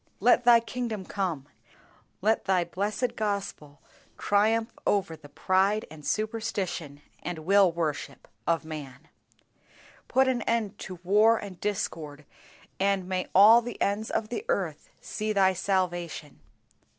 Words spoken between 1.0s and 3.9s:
come, let Thy blessed Gospel